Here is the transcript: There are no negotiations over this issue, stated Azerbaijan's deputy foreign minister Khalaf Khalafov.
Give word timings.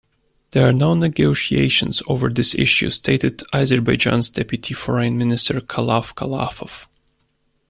There 0.49 0.67
are 0.67 0.73
no 0.73 0.95
negotiations 0.95 2.01
over 2.07 2.27
this 2.29 2.55
issue, 2.55 2.89
stated 2.89 3.43
Azerbaijan's 3.53 4.31
deputy 4.31 4.73
foreign 4.73 5.15
minister 5.15 5.61
Khalaf 5.61 6.15
Khalafov. 6.15 6.87